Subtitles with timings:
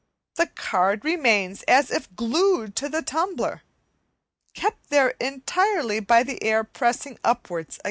[0.33, 3.61] the card remains as if glued to the tumbler,
[4.55, 7.79] kept there entirely by the air pressing upwards against it.